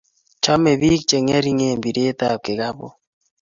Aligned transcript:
chome 0.43 0.71
biik 0.81 1.01
chengering 1.09 1.61
bireetab 1.83 2.37
kikabuu 2.45 2.93